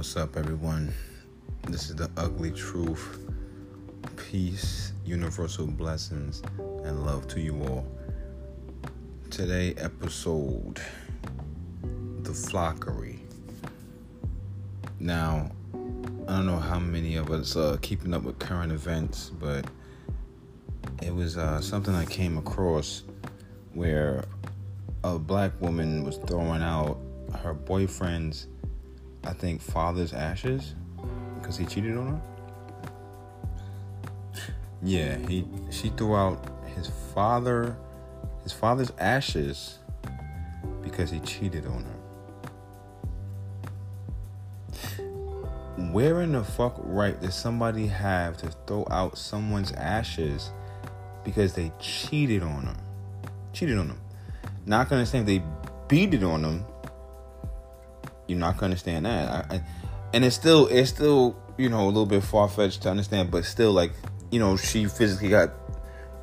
what's 0.00 0.16
up, 0.16 0.38
everyone? 0.38 0.90
This 1.68 1.90
is 1.90 1.96
the 1.96 2.10
ugly 2.16 2.52
truth. 2.52 3.18
Peace, 4.16 4.94
universal 5.04 5.66
blessings, 5.66 6.42
and 6.58 7.04
love 7.04 7.28
to 7.28 7.38
you 7.38 7.62
all. 7.64 7.86
Today, 9.28 9.74
episode 9.76 10.80
The 12.22 12.30
Flockery. 12.30 13.18
Now, 14.98 15.50
I 15.74 16.36
don't 16.36 16.46
know 16.46 16.56
how 16.56 16.78
many 16.78 17.16
of 17.16 17.30
us 17.30 17.54
are 17.54 17.76
keeping 17.76 18.14
up 18.14 18.22
with 18.22 18.38
current 18.38 18.72
events, 18.72 19.28
but 19.28 19.66
it 21.02 21.14
was 21.14 21.36
uh, 21.36 21.60
something 21.60 21.94
I 21.94 22.06
came 22.06 22.38
across 22.38 23.02
where 23.74 24.24
a 25.04 25.18
black 25.18 25.60
woman 25.60 26.04
was 26.04 26.16
throwing 26.26 26.62
out 26.62 26.96
her 27.42 27.52
boyfriend's 27.52 28.46
I 29.24 29.32
think 29.32 29.60
father's 29.60 30.12
ashes 30.12 30.74
because 31.34 31.56
he 31.56 31.66
cheated 31.66 31.96
on 31.96 32.06
her. 32.08 32.20
Yeah, 34.82 35.18
he 35.28 35.46
she 35.70 35.90
threw 35.90 36.16
out 36.16 36.42
his 36.74 36.90
father 37.14 37.76
his 38.42 38.52
father's 38.52 38.92
ashes 38.98 39.78
because 40.82 41.10
he 41.10 41.20
cheated 41.20 41.66
on 41.66 41.84
her. 41.84 41.96
Where 45.92 46.22
in 46.22 46.32
the 46.32 46.44
fuck 46.44 46.76
right 46.84 47.20
does 47.20 47.34
somebody 47.34 47.86
have 47.86 48.36
to 48.38 48.50
throw 48.66 48.86
out 48.90 49.18
someone's 49.18 49.72
ashes 49.72 50.50
because 51.24 51.54
they 51.54 51.72
cheated 51.78 52.42
on 52.42 52.66
her? 52.66 52.76
Cheated 53.52 53.78
on 53.78 53.88
them. 53.88 54.00
Not 54.66 54.88
gonna 54.88 55.04
say 55.04 55.22
they 55.22 55.42
beat 55.88 56.14
it 56.14 56.22
on 56.22 56.42
them 56.42 56.64
you're 58.30 58.38
not 58.38 58.54
gonna 58.54 58.66
understand 58.66 59.06
that. 59.06 59.50
I, 59.50 59.56
I, 59.56 59.62
and 60.14 60.24
it's 60.24 60.36
still 60.36 60.68
it's 60.68 60.88
still 60.88 61.36
you 61.58 61.68
know 61.68 61.84
a 61.84 61.86
little 61.86 62.06
bit 62.06 62.22
far 62.22 62.48
fetched 62.48 62.82
to 62.82 62.90
understand, 62.90 63.30
but 63.30 63.44
still 63.44 63.72
like 63.72 63.92
you 64.30 64.38
know 64.38 64.56
she 64.56 64.86
physically 64.86 65.28
got 65.28 65.52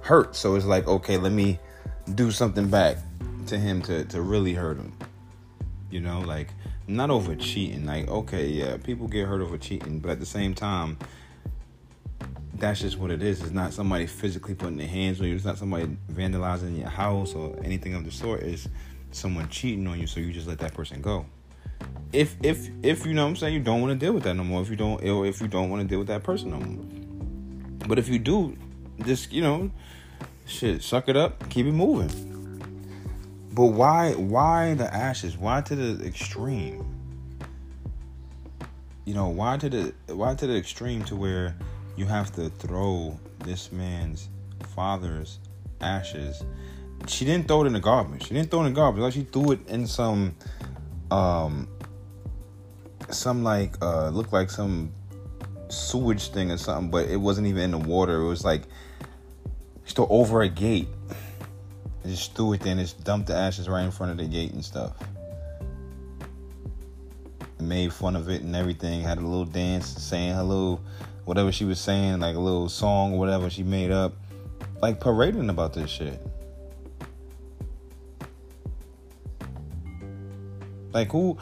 hurt, 0.01 0.35
so 0.35 0.55
it's 0.55 0.65
like 0.65 0.87
okay, 0.87 1.17
let 1.17 1.31
me 1.31 1.59
do 2.15 2.31
something 2.31 2.69
back 2.69 2.97
to 3.47 3.57
him 3.57 3.81
to 3.83 4.05
to 4.05 4.21
really 4.21 4.53
hurt 4.53 4.77
him. 4.77 4.93
You 5.91 5.99
know, 5.99 6.21
like 6.21 6.49
not 6.87 7.09
over 7.09 7.35
cheating. 7.35 7.85
Like 7.85 8.07
okay, 8.07 8.47
yeah, 8.47 8.77
people 8.77 9.07
get 9.07 9.27
hurt 9.27 9.41
over 9.41 9.57
cheating, 9.57 9.99
but 9.99 10.11
at 10.11 10.19
the 10.19 10.25
same 10.25 10.55
time. 10.55 10.97
That's 12.53 12.79
just 12.79 12.97
what 12.97 13.11
it 13.11 13.21
is. 13.21 13.39
It's 13.43 13.51
not 13.51 13.71
somebody 13.71 14.07
physically 14.07 14.55
putting 14.55 14.77
their 14.77 14.87
hands 14.87 15.21
on 15.21 15.27
you. 15.27 15.35
It's 15.35 15.45
not 15.45 15.59
somebody 15.59 15.95
vandalizing 16.11 16.79
your 16.79 16.89
house 16.89 17.35
or 17.35 17.55
anything 17.63 17.93
of 17.93 18.03
the 18.03 18.09
sort. 18.09 18.41
It's 18.41 18.67
someone 19.11 19.47
cheating 19.49 19.85
on 19.85 19.99
you, 19.99 20.07
so 20.07 20.19
you 20.19 20.33
just 20.33 20.47
let 20.47 20.57
that 20.57 20.73
person 20.73 20.99
go 20.99 21.27
if 22.13 22.35
if 22.41 22.69
if 22.83 23.05
you 23.05 23.13
know 23.13 23.23
what 23.23 23.29
I'm 23.29 23.35
saying 23.35 23.53
you 23.53 23.59
don't 23.59 23.81
want 23.81 23.99
to 23.99 24.05
deal 24.05 24.13
with 24.13 24.23
that 24.23 24.33
no 24.33 24.43
more 24.43 24.61
if 24.61 24.69
you 24.69 24.75
don't 24.75 25.03
or 25.03 25.25
if 25.25 25.41
you 25.41 25.47
don't 25.47 25.69
want 25.69 25.81
to 25.81 25.87
deal 25.87 25.99
with 25.99 26.07
that 26.07 26.23
person 26.23 26.51
no 26.51 26.59
more. 26.59 27.87
But 27.87 27.99
if 27.99 28.07
you 28.09 28.19
do 28.19 28.55
just 29.05 29.31
you 29.31 29.41
know 29.41 29.71
shit 30.45 30.81
suck 30.81 31.09
it 31.09 31.17
up 31.17 31.49
keep 31.49 31.65
it 31.65 31.73
moving. 31.73 32.09
But 33.51 33.67
why 33.67 34.13
why 34.13 34.75
the 34.75 34.93
ashes? 34.93 35.35
Why 35.35 35.61
to 35.61 35.75
the 35.75 36.05
extreme? 36.05 36.85
You 39.05 39.13
know 39.13 39.29
why 39.29 39.57
to 39.57 39.69
the 39.69 39.93
why 40.13 40.35
to 40.35 40.47
the 40.47 40.55
extreme 40.55 41.03
to 41.05 41.15
where 41.15 41.55
you 41.95 42.05
have 42.05 42.31
to 42.35 42.49
throw 42.49 43.19
this 43.39 43.71
man's 43.71 44.29
father's 44.75 45.39
ashes? 45.81 46.43
She 47.07 47.25
didn't 47.25 47.47
throw 47.47 47.63
it 47.63 47.67
in 47.67 47.73
the 47.73 47.79
garbage. 47.79 48.27
She 48.27 48.33
didn't 48.33 48.51
throw 48.51 48.61
it 48.61 48.67
in 48.67 48.73
the 48.73 48.75
garbage. 48.75 49.01
Like 49.01 49.13
she 49.13 49.23
threw 49.23 49.53
it 49.53 49.67
in 49.67 49.87
some 49.87 50.35
um 51.11 51.67
some 53.09 53.43
like 53.43 53.75
uh 53.81 54.09
looked 54.09 54.33
like 54.33 54.49
some 54.49 54.91
sewage 55.69 56.29
thing 56.29 56.51
or 56.51 56.57
something, 56.57 56.89
but 56.89 57.07
it 57.07 57.17
wasn't 57.17 57.47
even 57.47 57.61
in 57.63 57.71
the 57.71 57.77
water. 57.77 58.21
It 58.21 58.27
was 58.27 58.43
like 58.43 58.63
still 59.85 60.07
over 60.09 60.41
a 60.41 60.49
gate. 60.49 60.87
I 62.03 62.09
just 62.09 62.35
threw 62.35 62.53
it 62.53 62.65
and 62.65 62.79
just 62.79 63.03
dumped 63.03 63.27
the 63.27 63.35
ashes 63.35 63.67
right 63.67 63.83
in 63.83 63.91
front 63.91 64.11
of 64.11 64.17
the 64.17 64.25
gate 64.25 64.53
and 64.53 64.63
stuff. 64.63 64.93
Made 67.59 67.91
fun 67.91 68.15
of 68.15 68.29
it 68.29 68.41
and 68.43 68.55
everything. 68.55 69.01
Had 69.01 69.17
a 69.17 69.21
little 69.21 69.45
dance, 69.45 69.87
saying 69.87 70.35
hello, 70.35 70.79
whatever 71.25 71.51
she 71.51 71.65
was 71.65 71.79
saying, 71.79 72.19
like 72.19 72.35
a 72.35 72.39
little 72.39 72.69
song 72.69 73.17
whatever 73.17 73.49
she 73.49 73.63
made 73.63 73.91
up, 73.91 74.13
like 74.81 74.99
parading 74.99 75.49
about 75.49 75.73
this 75.73 75.89
shit. 75.89 76.25
Like 80.97 81.11
who? 81.11 81.37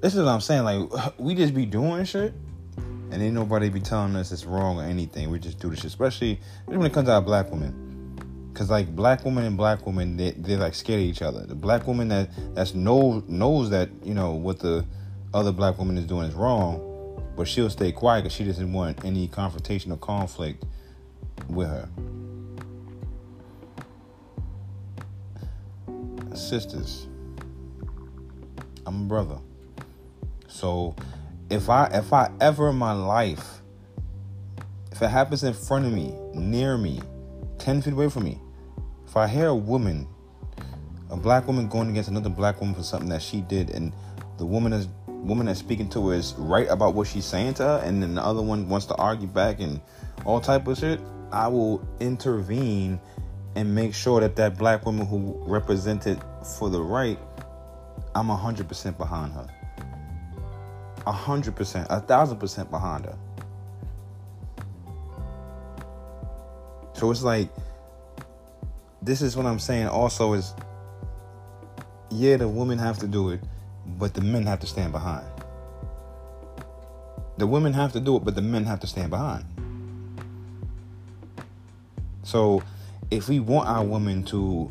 This 0.00 0.14
is 0.14 0.22
what 0.22 0.28
I'm 0.28 0.40
saying. 0.40 0.62
Like 0.62 1.18
we 1.18 1.34
just 1.34 1.52
be 1.52 1.66
doing 1.66 2.04
shit, 2.04 2.32
and 2.76 3.20
ain't 3.20 3.34
nobody 3.34 3.68
be 3.68 3.80
telling 3.80 4.14
us 4.14 4.30
it's 4.30 4.44
wrong 4.44 4.78
or 4.78 4.84
anything. 4.84 5.30
We 5.30 5.40
just 5.40 5.58
do 5.58 5.68
this 5.68 5.80
shit, 5.80 5.86
especially 5.86 6.38
when 6.66 6.80
it 6.86 6.92
comes 6.92 7.08
out 7.08 7.24
black 7.24 7.50
women. 7.50 8.52
Cause 8.54 8.70
like 8.70 8.94
black 8.94 9.24
women 9.24 9.46
and 9.46 9.56
black 9.56 9.84
women, 9.84 10.16
they 10.16 10.30
they 10.30 10.56
like 10.56 10.76
scared 10.76 11.00
of 11.00 11.06
each 11.06 11.22
other. 11.22 11.44
The 11.44 11.56
black 11.56 11.88
woman 11.88 12.06
that 12.06 12.30
that's 12.54 12.72
knows 12.72 13.24
knows 13.26 13.68
that 13.70 13.88
you 14.04 14.14
know 14.14 14.30
what 14.30 14.60
the 14.60 14.86
other 15.32 15.50
black 15.50 15.76
woman 15.76 15.98
is 15.98 16.06
doing 16.06 16.28
is 16.28 16.34
wrong, 16.34 17.20
but 17.36 17.48
she'll 17.48 17.70
stay 17.70 17.90
quiet 17.90 18.22
because 18.22 18.36
she 18.36 18.44
doesn't 18.44 18.72
want 18.72 19.04
any 19.04 19.26
confrontation 19.26 19.90
or 19.90 19.96
conflict 19.96 20.64
with 21.48 21.66
her. 21.66 21.88
Sisters, 26.36 27.08
I'm 28.86 29.02
a 29.02 29.04
brother. 29.04 29.38
So 30.48 30.94
if 31.50 31.68
I 31.68 31.86
if 31.86 32.12
I 32.12 32.30
ever 32.40 32.70
in 32.70 32.76
my 32.76 32.92
life, 32.92 33.60
if 34.92 35.02
it 35.02 35.08
happens 35.08 35.44
in 35.44 35.54
front 35.54 35.86
of 35.86 35.92
me, 35.92 36.14
near 36.34 36.78
me, 36.78 37.00
ten 37.58 37.82
feet 37.82 37.92
away 37.92 38.08
from 38.08 38.24
me, 38.24 38.40
if 39.06 39.16
I 39.16 39.26
hear 39.26 39.48
a 39.48 39.54
woman, 39.54 40.06
a 41.10 41.16
black 41.16 41.46
woman 41.46 41.68
going 41.68 41.90
against 41.90 42.08
another 42.08 42.28
black 42.28 42.60
woman 42.60 42.74
for 42.74 42.82
something 42.82 43.08
that 43.10 43.22
she 43.22 43.40
did, 43.40 43.70
and 43.70 43.92
the 44.38 44.46
woman 44.46 44.72
is 44.72 44.88
woman 45.06 45.46
that's 45.46 45.58
speaking 45.58 45.88
to 45.88 46.08
her 46.08 46.14
is 46.14 46.34
right 46.36 46.68
about 46.68 46.94
what 46.94 47.06
she's 47.06 47.24
saying 47.24 47.54
to 47.54 47.62
her, 47.62 47.82
and 47.84 48.02
then 48.02 48.14
the 48.14 48.22
other 48.22 48.42
one 48.42 48.68
wants 48.68 48.86
to 48.86 48.94
argue 48.96 49.26
back 49.26 49.60
and 49.60 49.80
all 50.24 50.40
type 50.40 50.66
of 50.66 50.78
shit, 50.78 51.00
I 51.32 51.48
will 51.48 51.86
intervene 52.00 53.00
and 53.56 53.74
make 53.74 53.94
sure 53.94 54.20
that 54.20 54.36
that 54.36 54.58
black 54.58 54.84
woman 54.84 55.06
who 55.06 55.34
represented 55.46 56.20
for 56.58 56.68
the 56.68 56.80
right 56.80 57.18
I'm 58.14 58.28
100% 58.28 58.98
behind 58.98 59.32
her. 59.32 59.48
100%, 61.06 61.86
a 61.90 62.00
thousand 62.00 62.38
percent 62.38 62.70
behind 62.70 63.04
her. 63.04 63.18
So 66.94 67.10
it's 67.10 67.22
like, 67.22 67.50
this 69.02 69.20
is 69.20 69.36
what 69.36 69.46
I'm 69.46 69.58
saying 69.58 69.88
also 69.88 70.32
is, 70.32 70.54
yeah, 72.10 72.36
the 72.36 72.48
women 72.48 72.78
have 72.78 72.98
to 73.00 73.06
do 73.06 73.30
it, 73.30 73.40
but 73.98 74.14
the 74.14 74.20
men 74.20 74.46
have 74.46 74.60
to 74.60 74.66
stand 74.66 74.92
behind. 74.92 75.26
The 77.36 77.46
women 77.46 77.72
have 77.72 77.92
to 77.92 78.00
do 78.00 78.16
it, 78.16 78.24
but 78.24 78.34
the 78.36 78.42
men 78.42 78.64
have 78.64 78.80
to 78.80 78.86
stand 78.86 79.10
behind. 79.10 79.44
So 82.22 82.62
if 83.10 83.28
we 83.28 83.40
want 83.40 83.68
our 83.68 83.84
women 83.84 84.22
to 84.24 84.70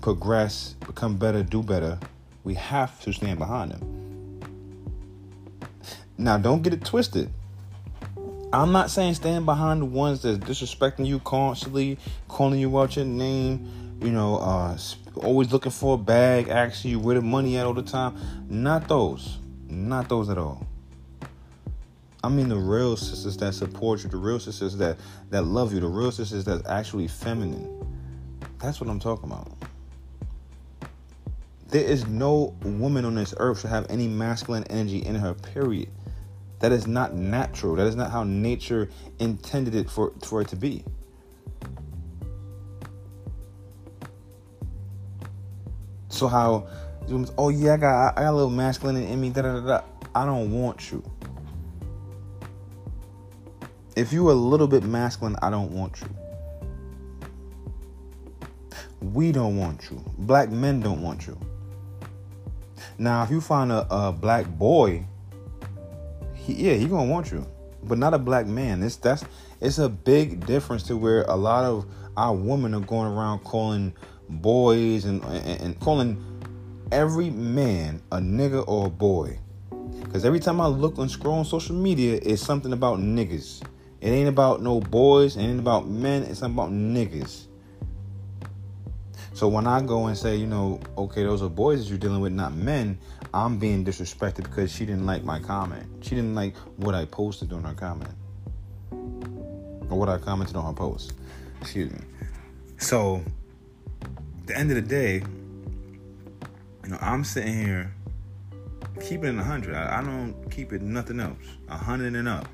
progress, 0.00 0.74
become 0.86 1.16
better, 1.16 1.42
do 1.42 1.62
better, 1.62 1.98
we 2.48 2.54
have 2.54 2.98
to 3.02 3.12
stand 3.12 3.38
behind 3.38 3.72
them. 3.72 4.40
Now, 6.16 6.38
don't 6.38 6.62
get 6.62 6.72
it 6.72 6.82
twisted. 6.82 7.30
I'm 8.54 8.72
not 8.72 8.90
saying 8.90 9.14
stand 9.16 9.44
behind 9.44 9.82
the 9.82 9.84
ones 9.84 10.22
that's 10.22 10.38
disrespecting 10.38 11.04
you 11.04 11.18
constantly, 11.18 11.98
calling 12.26 12.58
you 12.58 12.80
out 12.80 12.96
your 12.96 13.04
name, 13.04 13.98
you 14.00 14.10
know, 14.10 14.38
uh, 14.38 14.78
always 15.16 15.52
looking 15.52 15.70
for 15.72 15.96
a 15.96 15.98
bag, 15.98 16.48
asking 16.48 16.92
you 16.92 16.98
where 16.98 17.16
the 17.16 17.20
money 17.20 17.58
at 17.58 17.66
all 17.66 17.74
the 17.74 17.82
time. 17.82 18.16
Not 18.48 18.88
those. 18.88 19.36
Not 19.68 20.08
those 20.08 20.30
at 20.30 20.38
all. 20.38 20.66
I 22.24 22.30
mean 22.30 22.48
the 22.48 22.56
real 22.56 22.96
sisters 22.96 23.36
that 23.36 23.52
support 23.52 24.02
you, 24.02 24.08
the 24.08 24.16
real 24.16 24.40
sisters 24.40 24.74
that 24.78 24.96
that 25.28 25.42
love 25.42 25.74
you, 25.74 25.80
the 25.80 25.86
real 25.86 26.12
sisters 26.12 26.46
that's 26.46 26.66
actually 26.66 27.08
feminine. 27.08 27.68
That's 28.58 28.80
what 28.80 28.88
I'm 28.88 28.98
talking 28.98 29.30
about. 29.30 29.57
There 31.68 31.84
is 31.84 32.06
no 32.06 32.56
woman 32.62 33.04
on 33.04 33.14
this 33.14 33.34
earth 33.36 33.60
should 33.60 33.70
have 33.70 33.86
any 33.90 34.08
masculine 34.08 34.64
energy 34.64 34.98
in 34.98 35.14
her, 35.14 35.34
period. 35.34 35.90
That 36.60 36.72
is 36.72 36.86
not 36.86 37.14
natural. 37.14 37.76
That 37.76 37.86
is 37.86 37.94
not 37.94 38.10
how 38.10 38.24
nature 38.24 38.88
intended 39.18 39.74
it 39.74 39.90
for, 39.90 40.12
for 40.24 40.40
it 40.40 40.48
to 40.48 40.56
be. 40.56 40.82
So 46.08 46.26
how 46.26 46.66
oh 47.36 47.50
yeah, 47.50 47.74
I 47.74 47.76
got 47.76 48.18
I 48.18 48.22
got 48.22 48.30
a 48.30 48.32
little 48.32 48.50
masculine 48.50 48.96
in 48.96 49.20
me, 49.20 49.30
da 49.30 49.42
da 49.42 49.60
da. 49.60 49.82
I 50.14 50.24
don't 50.26 50.50
want 50.50 50.90
you. 50.90 51.02
If 53.94 54.12
you 54.12 54.26
are 54.28 54.32
a 54.32 54.34
little 54.34 54.66
bit 54.66 54.84
masculine, 54.84 55.36
I 55.42 55.50
don't 55.50 55.70
want 55.72 56.00
you. 56.00 56.08
We 59.00 59.32
don't 59.32 59.56
want 59.56 59.90
you. 59.90 60.02
Black 60.18 60.50
men 60.50 60.80
don't 60.80 61.02
want 61.02 61.26
you. 61.26 61.38
Now, 62.98 63.22
if 63.22 63.30
you 63.30 63.40
find 63.40 63.70
a, 63.70 63.86
a 63.90 64.12
black 64.12 64.46
boy, 64.48 65.04
he, 66.34 66.54
yeah, 66.54 66.74
he 66.74 66.86
gonna 66.86 67.10
want 67.10 67.30
you, 67.30 67.46
but 67.84 67.96
not 67.96 68.12
a 68.12 68.18
black 68.18 68.46
man. 68.46 68.82
It's 68.82 68.96
that's 68.96 69.24
it's 69.60 69.78
a 69.78 69.88
big 69.88 70.46
difference 70.46 70.82
to 70.84 70.96
where 70.96 71.22
a 71.22 71.36
lot 71.36 71.64
of 71.64 71.86
our 72.16 72.34
women 72.34 72.74
are 72.74 72.80
going 72.80 73.12
around 73.12 73.40
calling 73.44 73.94
boys 74.28 75.04
and 75.04 75.22
and, 75.24 75.60
and 75.60 75.80
calling 75.80 76.24
every 76.90 77.30
man 77.30 78.02
a 78.10 78.18
nigga 78.18 78.64
or 78.66 78.86
a 78.86 78.90
boy. 78.90 79.38
Because 80.00 80.24
every 80.24 80.40
time 80.40 80.60
I 80.60 80.66
look 80.66 80.98
and 80.98 81.10
scroll 81.10 81.38
on 81.38 81.44
social 81.44 81.76
media, 81.76 82.18
it's 82.22 82.42
something 82.42 82.72
about 82.72 82.98
niggas. 82.98 83.62
It 84.00 84.10
ain't 84.10 84.28
about 84.28 84.62
no 84.62 84.80
boys, 84.80 85.36
it 85.36 85.42
ain't 85.42 85.60
about 85.60 85.88
men, 85.88 86.22
it's 86.22 86.42
about 86.42 86.70
niggas. 86.70 87.47
So 89.38 89.46
when 89.46 89.68
I 89.68 89.80
go 89.80 90.06
and 90.06 90.18
say, 90.18 90.34
you 90.34 90.48
know, 90.48 90.80
okay, 90.96 91.22
those 91.22 91.44
are 91.44 91.48
boys 91.48 91.84
that 91.84 91.90
you're 91.90 91.98
dealing 92.00 92.20
with, 92.20 92.32
not 92.32 92.54
men, 92.54 92.98
I'm 93.32 93.56
being 93.56 93.84
disrespected 93.84 94.42
because 94.42 94.72
she 94.72 94.84
didn't 94.84 95.06
like 95.06 95.22
my 95.22 95.38
comment. 95.38 95.86
She 96.00 96.16
didn't 96.16 96.34
like 96.34 96.56
what 96.74 96.96
I 96.96 97.04
posted 97.04 97.52
on 97.52 97.62
her 97.62 97.72
comment. 97.72 98.10
Or 98.90 99.96
what 99.96 100.08
I 100.08 100.18
commented 100.18 100.56
on 100.56 100.64
her 100.64 100.72
post. 100.72 101.12
Excuse 101.60 101.92
me. 101.92 102.00
So, 102.78 103.22
at 104.02 104.46
the 104.48 104.58
end 104.58 104.70
of 104.72 104.74
the 104.74 104.82
day, 104.82 105.22
you 106.82 106.88
know, 106.88 106.98
I'm 107.00 107.22
sitting 107.22 107.64
here 107.64 107.94
keeping 109.00 109.34
it 109.34 109.36
100. 109.36 109.72
I, 109.72 110.00
I 110.00 110.02
don't 110.02 110.34
keep 110.50 110.72
it 110.72 110.82
nothing 110.82 111.20
else. 111.20 111.38
100 111.68 112.16
and 112.16 112.26
up. 112.26 112.48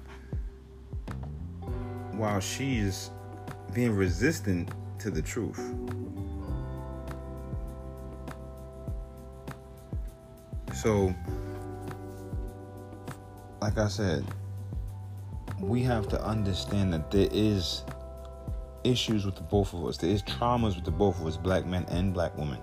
While 2.12 2.40
she's 2.40 3.10
being 3.72 3.92
resistant 3.92 4.69
to 4.98 5.10
the 5.10 5.22
truth. 5.22 5.58
So, 10.84 11.14
like 13.62 13.78
I 13.78 13.88
said, 13.88 14.22
we 15.58 15.82
have 15.82 16.08
to 16.08 16.22
understand 16.22 16.92
that 16.92 17.10
there 17.10 17.28
is 17.32 17.84
issues 18.84 19.25
with 19.25 19.36
the 19.36 19.44
both 19.44 19.72
of 19.72 19.82
us. 19.86 19.96
There 19.96 20.10
is 20.10 20.22
traumas 20.25 20.75
with 20.76 20.84
the 20.84 20.90
both 20.90 21.19
of 21.19 21.26
us, 21.26 21.38
black 21.38 21.64
men 21.64 21.86
and 21.88 22.12
black 22.12 22.36
women. 22.36 22.58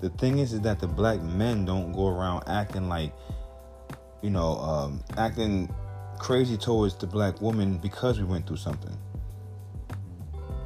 The 0.00 0.10
thing 0.10 0.38
is, 0.38 0.52
is 0.52 0.60
that 0.60 0.78
the 0.78 0.86
black 0.86 1.20
men 1.22 1.64
don't 1.64 1.90
go 1.90 2.06
around 2.06 2.44
acting 2.46 2.88
like, 2.88 3.12
you 4.22 4.30
know, 4.30 4.58
um, 4.58 5.02
acting 5.16 5.74
crazy 6.20 6.56
towards 6.56 6.94
the 6.94 7.08
black 7.08 7.40
woman 7.40 7.78
because 7.78 8.20
we 8.20 8.24
went 8.24 8.46
through 8.46 8.58
something. 8.58 8.96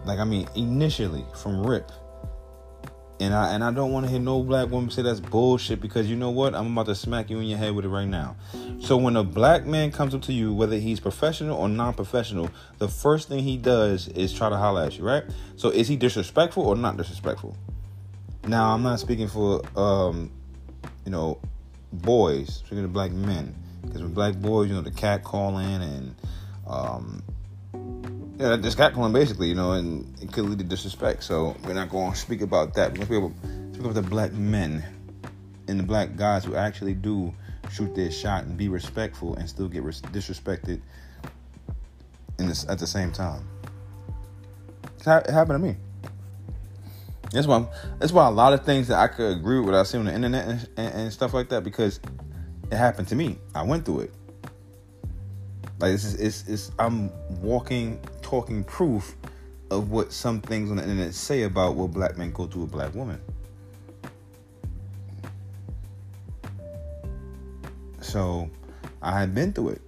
Like 0.04 0.18
I 0.18 0.24
mean, 0.24 0.46
initially 0.54 1.24
from 1.34 1.66
rip, 1.66 1.90
and 3.20 3.34
I 3.34 3.52
and 3.54 3.62
I 3.62 3.70
don't 3.70 3.92
want 3.92 4.06
to 4.06 4.10
hear 4.10 4.18
no 4.18 4.42
black 4.42 4.70
woman 4.70 4.90
say 4.90 5.02
that's 5.02 5.20
bullshit 5.20 5.80
because 5.80 6.08
you 6.08 6.16
know 6.16 6.30
what? 6.30 6.54
I'm 6.54 6.72
about 6.72 6.86
to 6.86 6.94
smack 6.94 7.28
you 7.28 7.38
in 7.38 7.44
your 7.44 7.58
head 7.58 7.74
with 7.74 7.84
it 7.84 7.88
right 7.88 8.08
now. 8.08 8.36
So 8.80 8.96
when 8.96 9.14
a 9.16 9.22
black 9.22 9.66
man 9.66 9.92
comes 9.92 10.14
up 10.14 10.22
to 10.22 10.32
you, 10.32 10.54
whether 10.54 10.76
he's 10.78 10.98
professional 11.00 11.58
or 11.58 11.68
non-professional, 11.68 12.50
the 12.78 12.88
first 12.88 13.28
thing 13.28 13.40
he 13.40 13.58
does 13.58 14.08
is 14.08 14.32
try 14.32 14.48
to 14.48 14.56
holler 14.56 14.84
at 14.84 14.96
you, 14.96 15.04
right? 15.04 15.24
So 15.56 15.68
is 15.68 15.86
he 15.86 15.96
disrespectful 15.96 16.66
or 16.66 16.74
not 16.76 16.96
disrespectful? 16.96 17.56
Now 18.46 18.72
I'm 18.72 18.82
not 18.82 18.98
speaking 19.00 19.28
for 19.28 19.62
um, 19.76 20.32
you 21.04 21.12
know, 21.12 21.38
boys, 21.92 22.56
speaking 22.64 22.84
of 22.84 22.92
black 22.92 23.12
men. 23.12 23.54
Because 23.82 24.02
with 24.02 24.14
black 24.14 24.34
boys, 24.36 24.68
you 24.68 24.74
know, 24.74 24.82
the 24.82 24.90
cat 24.90 25.24
calling 25.24 25.82
and 25.82 26.14
um 26.66 27.22
yeah, 28.40 28.56
just 28.56 28.78
catcalling 28.78 29.12
basically, 29.12 29.48
you 29.48 29.54
know, 29.54 29.72
and 29.72 30.18
it 30.22 30.32
could 30.32 30.46
lead 30.46 30.58
to 30.58 30.64
disrespect. 30.64 31.22
So 31.22 31.54
we're 31.64 31.74
not 31.74 31.90
going 31.90 32.12
to 32.12 32.18
speak 32.18 32.40
about 32.40 32.72
that. 32.74 32.96
We're 32.96 33.04
going 33.04 33.34
to 33.34 33.74
speak 33.74 33.84
about 33.84 33.94
the 33.94 34.02
black 34.02 34.32
men 34.32 34.82
and 35.68 35.78
the 35.78 35.84
black 35.84 36.16
guys 36.16 36.46
who 36.46 36.56
actually 36.56 36.94
do 36.94 37.34
shoot 37.70 37.94
their 37.94 38.10
shot 38.10 38.44
and 38.44 38.56
be 38.56 38.68
respectful 38.68 39.36
and 39.36 39.46
still 39.46 39.68
get 39.68 39.82
res- 39.82 40.00
disrespected 40.00 40.80
in 42.38 42.48
this 42.48 42.66
at 42.66 42.78
the 42.78 42.86
same 42.86 43.12
time. 43.12 43.46
It 44.98 45.04
happened 45.04 45.62
to 45.62 45.66
me. 45.66 45.76
That's 47.32 47.46
why. 47.46 47.66
That's 47.98 48.12
why 48.12 48.26
a 48.26 48.30
lot 48.30 48.54
of 48.54 48.64
things 48.64 48.88
that 48.88 48.98
I 48.98 49.08
could 49.08 49.36
agree 49.36 49.58
with 49.58 49.66
what 49.66 49.74
I 49.74 49.82
see 49.82 49.98
on 49.98 50.06
the 50.06 50.14
internet 50.14 50.48
and, 50.48 50.68
and, 50.78 50.94
and 50.94 51.12
stuff 51.12 51.34
like 51.34 51.50
that 51.50 51.62
because 51.62 52.00
it 52.72 52.76
happened 52.76 53.08
to 53.08 53.14
me. 53.14 53.38
I 53.54 53.62
went 53.62 53.84
through 53.84 54.00
it. 54.00 54.14
Like 55.78 55.94
it's, 55.94 56.14
it's, 56.14 56.46
it's 56.48 56.72
I'm 56.78 57.10
walking, 57.40 58.00
talking 58.30 58.62
proof 58.62 59.16
of 59.72 59.90
what 59.90 60.12
some 60.12 60.40
things 60.40 60.70
on 60.70 60.76
the 60.76 60.82
internet 60.84 61.12
say 61.12 61.42
about 61.42 61.74
what 61.74 61.90
black 61.90 62.16
men 62.16 62.30
go 62.30 62.46
through 62.46 62.62
with 62.62 62.70
black 62.70 62.94
women. 62.94 63.20
So 68.00 68.48
I 69.02 69.18
had 69.18 69.34
been 69.34 69.52
through 69.52 69.70
it. 69.70 69.82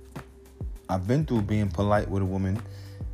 I've 0.88 1.06
been 1.06 1.24
through 1.24 1.42
being 1.42 1.68
polite 1.68 2.08
with 2.08 2.22
a 2.22 2.26
woman, 2.26 2.60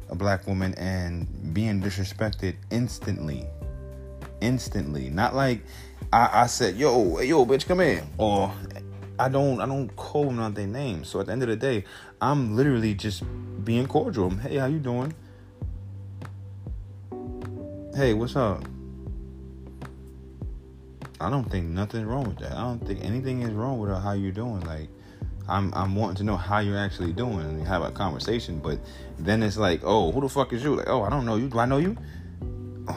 a 0.09 0.15
black 0.15 0.47
woman, 0.47 0.73
and 0.75 1.27
being 1.53 1.83
disrespected 1.83 2.57
instantly. 2.71 3.47
Instantly. 4.41 5.11
Not 5.11 5.35
like 5.35 5.61
I, 6.11 6.43
I 6.43 6.47
said, 6.47 6.77
yo, 6.77 7.21
yo, 7.21 7.45
bitch, 7.45 7.67
come 7.67 7.81
in. 7.81 8.03
Or 8.17 8.51
I 9.19 9.29
don't 9.29 9.61
I 9.61 9.67
don't 9.67 9.95
call 9.97 10.27
them 10.27 10.39
out 10.39 10.55
their 10.55 10.67
names. 10.67 11.09
So 11.09 11.21
at 11.21 11.27
the 11.27 11.33
end 11.33 11.43
of 11.43 11.49
the 11.49 11.57
day, 11.57 11.85
I'm 12.21 12.57
literally 12.57 12.95
just 12.95 13.23
being 13.65 13.87
cordial. 13.87 14.31
Hey, 14.31 14.57
how 14.57 14.67
you 14.67 14.79
doing? 14.79 15.13
Hey, 17.95 18.15
what's 18.15 18.37
up? 18.37 18.63
I 21.21 21.31
don't 21.31 21.51
think 21.51 21.67
nothing's 21.67 22.05
wrong 22.05 22.29
with 22.29 22.39
that. 22.39 22.53
I 22.53 22.63
don't 22.63 22.79
think 22.87 23.05
anything 23.05 23.43
is 23.43 23.53
wrong 23.53 23.81
with 23.81 23.91
how 23.91 24.13
you're 24.13 24.31
doing. 24.31 24.61
Like, 24.61 24.89
I'm 25.49 25.75
I'm 25.75 25.97
wanting 25.97 26.17
to 26.19 26.25
know 26.25 26.37
how 26.37 26.61
you're 26.61 26.79
actually 26.79 27.13
doing 27.13 27.41
and 27.41 27.67
have 27.67 27.83
a 27.83 27.91
conversation. 27.91 28.61
But 28.61 28.79
then 29.19 29.43
it's 29.43 29.57
like, 29.57 29.81
oh, 29.83 30.13
who 30.13 30.21
the 30.21 30.29
fuck 30.29 30.53
is 30.53 30.63
you? 30.63 30.77
Like, 30.77 30.89
oh, 30.89 31.03
I 31.03 31.11
don't 31.11 31.27
know 31.27 31.35
you. 31.35 31.49
Do 31.49 31.59
I 31.59 31.67
know 31.67 31.79
you? 31.79 31.97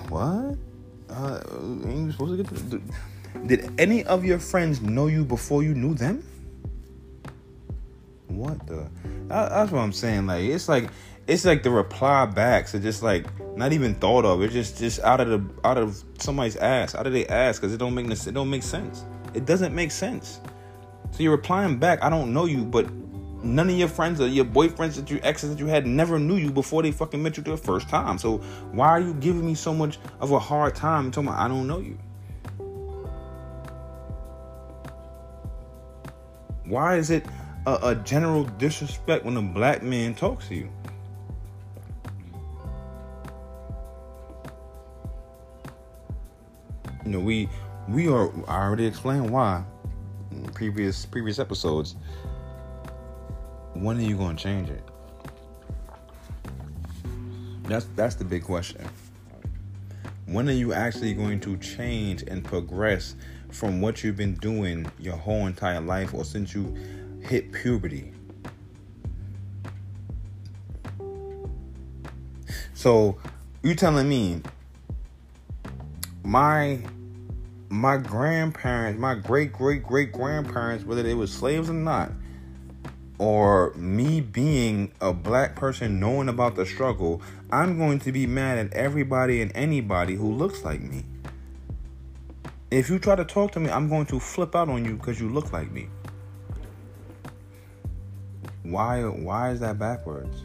What? 0.10 0.56
Uh, 1.10 1.42
ain't 1.86 2.06
you 2.06 2.12
supposed 2.12 2.38
to 2.38 2.44
get 2.44 2.70
to? 2.70 2.82
Did 3.46 3.80
any 3.80 4.04
of 4.06 4.24
your 4.26 4.40
friends 4.40 4.82
know 4.82 5.08
you 5.08 5.24
before 5.24 5.64
you 5.64 5.74
knew 5.74 5.94
them? 5.94 6.24
What 8.28 8.66
the? 8.68 8.90
That's 9.28 9.72
what 9.72 9.80
I'm 9.80 9.94
saying. 9.94 10.28
Like 10.28 10.44
it's 10.44 10.68
like 10.70 10.90
it's 11.28 11.46
like 11.46 11.64
the 11.64 11.72
reply 11.72 12.26
backs 12.26 12.74
are 12.76 12.80
just 12.80 13.04
like 13.04 13.26
not 13.58 13.74
even 13.74 13.96
thought 13.96 14.26
of. 14.26 14.42
It's 14.42 14.54
just 14.54 14.78
just 14.78 15.00
out 15.02 15.20
of 15.20 15.30
the 15.30 15.68
out 15.68 15.78
of 15.78 16.04
somebody's 16.18 16.56
ass, 16.58 16.96
out 16.96 17.08
of 17.08 17.14
their 17.14 17.30
ass, 17.32 17.60
because 17.60 17.74
it 17.74 17.78
don't 17.78 17.94
make 17.94 18.10
it 18.10 18.34
don't 18.34 18.50
make 18.50 18.64
sense. 18.64 19.06
It 19.34 19.46
doesn't 19.46 19.74
make 19.74 19.92
sense. 19.92 20.40
So 21.12 21.24
you're 21.24 21.36
replying 21.36 21.78
back. 21.78 22.04
I 22.04 22.10
don't 22.10 22.34
know 22.34 22.46
you, 22.46 22.64
but 22.64 22.90
none 23.44 23.70
of 23.70 23.76
your 23.76 23.88
friends 23.88 24.22
or 24.22 24.28
your 24.28 24.46
boyfriends 24.46 24.96
that 24.96 25.10
you 25.10 25.20
exes 25.24 25.50
that 25.50 25.60
you 25.60 25.68
had 25.68 25.86
never 25.86 26.20
knew 26.20 26.36
you 26.36 26.52
before 26.52 26.84
they 26.84 26.92
fucking 26.92 27.22
met 27.22 27.38
you 27.38 27.44
the 27.44 27.58
first 27.58 27.90
time. 27.90 28.18
So 28.18 28.38
why 28.72 28.88
are 28.90 29.00
you 29.00 29.14
giving 29.16 29.46
me 29.46 29.56
so 29.56 29.74
much 29.74 30.00
of 30.20 30.32
a 30.32 30.40
hard 30.40 30.76
time? 30.76 31.12
Talking 31.12 31.30
about 31.30 31.40
I 31.40 31.48
don't 31.48 31.68
know 31.68 31.80
you. 31.80 31.98
Why 36.72 36.96
is 36.96 37.10
it 37.10 37.26
a, 37.66 37.90
a 37.90 37.96
general 37.96 38.46
disrespect 38.46 39.26
when 39.26 39.36
a 39.36 39.42
black 39.42 39.84
man 39.84 40.16
talks 40.16 40.48
to 40.48 40.56
you? 40.56 40.70
You 47.06 47.12
know, 47.12 47.20
we 47.20 47.50
we 47.90 48.08
are 48.08 48.32
I 48.48 48.64
already 48.64 48.86
explained 48.86 49.30
why 49.30 49.66
in 50.32 50.46
previous 50.54 51.06
previous 51.06 51.40
episodes. 51.40 51.98
When 53.74 53.98
are 53.98 54.02
you 54.02 54.16
gonna 54.16 54.38
change 54.38 54.70
it? 54.70 54.84
That's 57.64 57.86
that's 57.98 58.16
the 58.16 58.24
big 58.24 58.46
question. 58.46 58.88
When 60.32 60.48
are 60.48 60.54
you 60.54 60.72
actually 60.72 61.14
going 61.14 61.42
to 61.42 61.58
change 61.58 62.24
and 62.24 62.42
progress 62.42 63.16
from 63.50 63.82
what 63.82 64.02
you've 64.02 64.16
been 64.16 64.36
doing 64.36 64.90
your 64.98 65.18
whole 65.18 65.46
entire 65.46 65.82
life 65.82 66.14
or 66.14 66.24
since 66.24 66.54
you 66.56 66.74
hit 67.22 67.52
puberty. 67.52 68.14
So 72.74 73.18
you 73.62 73.76
telling 73.76 74.10
me 74.10 74.42
my 76.24 76.80
my 77.70 77.98
grandparents, 77.98 79.00
my 79.00 79.16
great 79.16 79.54
great 79.54 79.84
great 79.84 80.12
grandparents, 80.12 80.86
whether 80.86 81.04
they 81.04 81.14
were 81.14 81.28
slaves 81.28 81.70
or 81.70 81.74
not, 81.74 82.12
or 83.20 83.74
me 83.76 84.22
being 84.22 84.92
a 85.00 85.14
black 85.14 85.56
person 85.56 86.00
knowing 86.00 86.28
about 86.30 86.56
the 86.56 86.66
struggle, 86.66 87.22
I'm 87.52 87.78
going 87.78 88.00
to 88.00 88.12
be 88.12 88.26
mad 88.28 88.58
at 88.58 88.74
everybody 88.74 89.42
and 89.42 89.52
anybody 89.56 90.16
who 90.16 90.32
looks 90.34 90.64
like 90.64 90.82
me. 90.82 91.04
If 92.72 92.90
you 92.90 93.00
try 93.00 93.16
to 93.16 93.26
talk 93.26 93.52
to 93.54 93.60
me, 93.60 93.70
I'm 93.70 93.90
going 93.90 94.06
to 94.08 94.20
flip 94.20 94.56
out 94.56 94.70
on 94.70 94.86
you 94.86 94.96
because 94.96 95.20
you 95.20 95.30
look 95.30 95.52
like 95.52 95.72
me. 95.72 95.90
Why 98.64 99.04
why 99.04 99.52
is 99.52 99.60
that 99.60 99.78
backwards? 99.78 100.44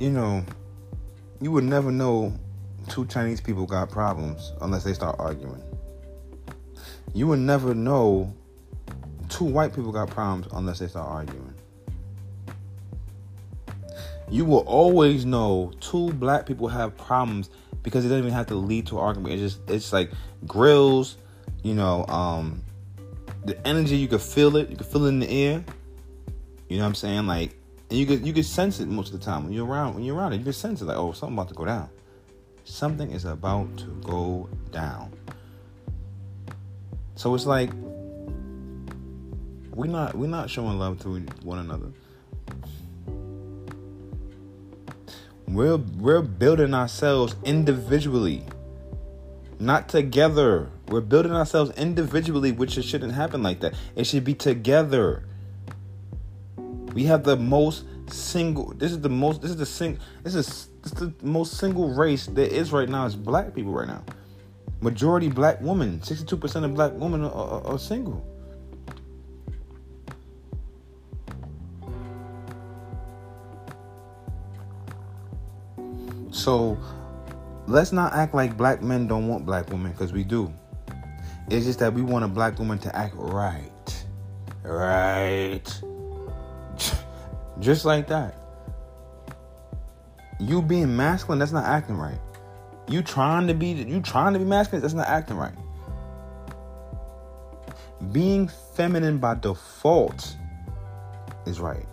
You 0.00 0.10
know, 0.10 0.44
you 1.40 1.52
would 1.52 1.64
never 1.64 1.92
know 1.92 2.32
two 2.88 3.06
Chinese 3.06 3.40
people 3.40 3.66
got 3.66 3.90
problems 3.90 4.52
unless 4.60 4.82
they 4.82 4.92
start 4.92 5.16
arguing. 5.20 5.62
you 7.14 7.28
would 7.28 7.38
never 7.38 7.74
know 7.74 8.34
two 9.28 9.44
white 9.44 9.72
people 9.74 9.92
got 9.92 10.10
problems 10.10 10.48
unless 10.52 10.80
they 10.80 10.88
start 10.88 11.08
arguing. 11.08 11.53
You 14.30 14.44
will 14.44 14.60
always 14.60 15.24
know 15.24 15.72
two 15.80 16.12
black 16.14 16.46
people 16.46 16.68
have 16.68 16.96
problems 16.96 17.50
because 17.82 18.04
it 18.04 18.08
doesn't 18.08 18.24
even 18.24 18.32
have 18.32 18.46
to 18.46 18.54
lead 18.54 18.86
to 18.88 18.98
argument. 18.98 19.34
It's 19.34 19.54
just 19.54 19.70
it's 19.70 19.92
like 19.92 20.10
grills, 20.46 21.16
you 21.62 21.74
know, 21.74 22.06
um, 22.06 22.62
the 23.44 23.66
energy 23.66 23.96
you 23.96 24.08
can 24.08 24.18
feel 24.18 24.56
it, 24.56 24.70
you 24.70 24.76
can 24.76 24.86
feel 24.86 25.04
it 25.04 25.08
in 25.08 25.20
the 25.20 25.30
air. 25.30 25.64
You 26.68 26.78
know 26.78 26.84
what 26.84 26.88
I'm 26.88 26.94
saying? 26.94 27.26
Like 27.26 27.56
and 27.90 27.98
you 27.98 28.06
can 28.06 28.24
you 28.26 28.32
can 28.32 28.42
sense 28.42 28.80
it 28.80 28.88
most 28.88 29.12
of 29.12 29.20
the 29.20 29.24
time 29.24 29.44
when 29.44 29.52
you're 29.52 29.66
around 29.66 29.94
when 29.94 30.04
you're 30.04 30.16
around 30.16 30.32
it, 30.32 30.38
you 30.38 30.44
can 30.44 30.52
sense 30.52 30.80
it 30.80 30.86
like, 30.86 30.96
oh, 30.96 31.12
something 31.12 31.36
about 31.36 31.48
to 31.48 31.54
go 31.54 31.64
down. 31.64 31.88
Something 32.64 33.10
is 33.10 33.24
about 33.24 33.76
to 33.78 33.86
go 34.02 34.48
down. 34.72 35.12
So 37.14 37.34
it's 37.34 37.46
like 37.46 37.70
we're 39.70 39.86
not 39.86 40.14
we're 40.16 40.26
not 40.26 40.48
showing 40.48 40.78
love 40.78 40.98
to 41.00 41.20
one 41.42 41.58
another. 41.58 41.92
We're 45.54 45.76
we're 45.76 46.20
building 46.20 46.74
ourselves 46.74 47.36
individually, 47.44 48.42
not 49.60 49.88
together. 49.88 50.68
We're 50.88 51.00
building 51.00 51.30
ourselves 51.30 51.70
individually, 51.76 52.50
which 52.50 52.76
it 52.76 52.82
shouldn't 52.82 53.12
happen 53.12 53.44
like 53.44 53.60
that. 53.60 53.74
It 53.94 54.04
should 54.08 54.24
be 54.24 54.34
together. 54.34 55.22
We 56.92 57.04
have 57.04 57.22
the 57.22 57.36
most 57.36 57.84
single. 58.10 58.74
This 58.74 58.90
is 58.90 59.00
the 59.00 59.08
most. 59.08 59.42
This 59.42 59.52
is 59.52 59.56
the 59.56 59.64
sing. 59.66 60.00
This 60.24 60.34
is, 60.34 60.70
this 60.82 60.92
is 60.92 60.98
the 60.98 61.14
most 61.22 61.56
single 61.56 61.94
race 61.94 62.26
there 62.26 62.48
is 62.48 62.72
right 62.72 62.88
now. 62.88 63.06
Is 63.06 63.14
black 63.14 63.54
people 63.54 63.72
right 63.72 63.86
now. 63.86 64.02
Majority 64.80 65.28
black 65.28 65.60
women. 65.60 66.02
Sixty-two 66.02 66.36
percent 66.36 66.64
of 66.64 66.74
black 66.74 66.90
women 66.94 67.22
are, 67.22 67.32
are, 67.32 67.64
are 67.68 67.78
single. 67.78 68.26
So 76.34 76.76
let's 77.68 77.92
not 77.92 78.12
act 78.12 78.34
like 78.34 78.56
black 78.56 78.82
men 78.82 79.06
don't 79.06 79.28
want 79.28 79.46
black 79.46 79.70
women 79.70 79.92
because 79.92 80.12
we 80.12 80.24
do. 80.24 80.52
It's 81.48 81.64
just 81.64 81.78
that 81.78 81.94
we 81.94 82.02
want 82.02 82.24
a 82.24 82.28
black 82.28 82.58
woman 82.58 82.78
to 82.80 82.94
act 82.94 83.14
right. 83.16 84.04
Right. 84.64 85.62
Just 87.60 87.84
like 87.84 88.08
that. 88.08 88.34
You 90.40 90.60
being 90.60 90.96
masculine, 90.96 91.38
that's 91.38 91.52
not 91.52 91.66
acting 91.66 91.96
right. 91.96 92.18
You 92.88 93.00
trying 93.00 93.46
to 93.46 93.54
be 93.54 93.68
you 93.68 94.00
trying 94.00 94.32
to 94.32 94.40
be 94.40 94.44
masculine, 94.44 94.82
that's 94.82 94.92
not 94.92 95.06
acting 95.06 95.36
right. 95.36 95.54
Being 98.10 98.48
feminine 98.74 99.18
by 99.18 99.36
default 99.36 100.36
is 101.46 101.60
right. 101.60 101.86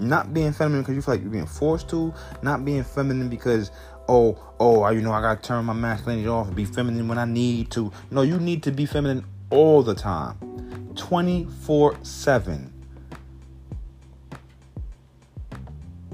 Not 0.00 0.32
being 0.32 0.52
feminine 0.52 0.82
because 0.82 0.94
you 0.94 1.02
feel 1.02 1.14
like 1.14 1.22
you're 1.22 1.30
being 1.30 1.46
forced 1.46 1.88
to. 1.90 2.14
Not 2.42 2.64
being 2.64 2.84
feminine 2.84 3.28
because 3.28 3.70
oh 4.08 4.38
oh 4.60 4.88
you 4.90 5.02
know 5.02 5.12
I 5.12 5.20
gotta 5.20 5.40
turn 5.40 5.64
my 5.64 5.72
masculinity 5.72 6.28
off 6.28 6.46
and 6.46 6.56
be 6.56 6.64
feminine 6.64 7.08
when 7.08 7.18
I 7.18 7.24
need 7.24 7.70
to. 7.72 7.92
No, 8.10 8.22
you 8.22 8.38
need 8.38 8.62
to 8.64 8.70
be 8.70 8.86
feminine 8.86 9.24
all 9.50 9.82
the 9.82 9.94
time, 9.94 10.92
twenty 10.94 11.46
four 11.62 11.96
seven. 12.02 12.72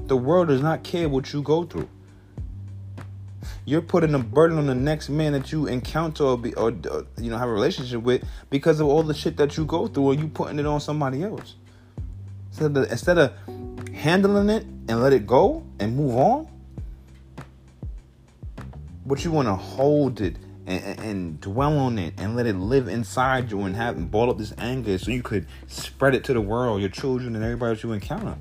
The 0.06 0.16
world 0.16 0.48
does 0.48 0.60
not 0.60 0.82
care 0.82 1.08
what 1.08 1.32
you 1.32 1.42
go 1.42 1.64
through. 1.64 1.88
You're 3.66 3.80
putting 3.80 4.14
a 4.14 4.18
burden 4.18 4.58
on 4.58 4.66
the 4.66 4.74
next 4.74 5.08
man 5.08 5.32
that 5.32 5.50
you 5.50 5.66
encounter 5.66 6.24
or, 6.24 6.36
be, 6.36 6.54
or, 6.54 6.68
or 6.90 7.06
you 7.18 7.30
know 7.30 7.38
have 7.38 7.48
a 7.48 7.52
relationship 7.52 8.02
with 8.02 8.22
because 8.50 8.80
of 8.80 8.86
all 8.86 9.02
the 9.02 9.14
shit 9.14 9.38
that 9.38 9.56
you 9.56 9.64
go 9.64 9.86
through, 9.86 10.04
or 10.04 10.14
you 10.14 10.28
putting 10.28 10.58
it 10.58 10.66
on 10.66 10.80
somebody 10.80 11.22
else. 11.22 11.54
So 12.50 12.68
the, 12.68 12.82
instead 12.90 13.18
of 13.18 13.32
handling 14.04 14.50
it 14.50 14.66
and 14.86 15.00
let 15.00 15.14
it 15.14 15.26
go 15.26 15.64
and 15.80 15.96
move 15.96 16.14
on, 16.14 16.46
but 19.06 19.24
you 19.24 19.30
want 19.30 19.48
to 19.48 19.54
hold 19.54 20.20
it 20.20 20.36
and, 20.66 21.00
and, 21.00 21.40
dwell 21.40 21.78
on 21.78 21.98
it 21.98 22.12
and 22.18 22.36
let 22.36 22.44
it 22.44 22.54
live 22.54 22.86
inside 22.86 23.50
you 23.50 23.62
and 23.62 23.74
have 23.74 23.96
and 23.96 24.10
ball 24.10 24.28
up 24.28 24.36
this 24.36 24.52
anger 24.58 24.98
so 24.98 25.10
you 25.10 25.22
could 25.22 25.46
spread 25.68 26.14
it 26.14 26.22
to 26.22 26.34
the 26.34 26.40
world, 26.42 26.82
your 26.82 26.90
children, 26.90 27.34
and 27.34 27.42
everybody 27.42 27.80
you 27.82 27.92
encounter. 27.92 28.36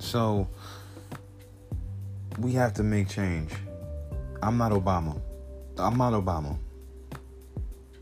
So 0.00 0.48
we 2.40 2.54
have 2.54 2.74
to 2.74 2.82
make 2.82 3.08
change. 3.08 3.52
I'm 4.42 4.56
not 4.56 4.72
Obama. 4.72 5.20
I'm 5.76 5.96
not 5.96 6.12
Obama. 6.12 6.56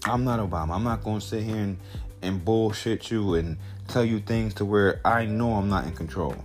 I'm 0.04 0.24
not 0.24 0.38
Obama. 0.38 0.74
I'm 0.74 0.84
not 0.84 1.02
going 1.02 1.20
to 1.20 1.26
sit 1.26 1.42
here 1.42 1.56
and, 1.56 1.78
and 2.22 2.44
bullshit 2.44 3.10
you 3.10 3.34
and 3.34 3.56
tell 3.88 4.04
you 4.04 4.20
things 4.20 4.54
to 4.54 4.64
where 4.64 5.00
I 5.04 5.26
know 5.26 5.54
I'm 5.54 5.68
not 5.68 5.84
in 5.84 5.92
control. 5.92 6.36